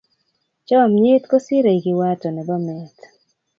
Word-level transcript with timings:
Chomnyet 0.67 1.23
kosirei 1.29 1.83
kiwato 1.83 2.27
nebo 2.31 2.55
meet. 2.65 2.97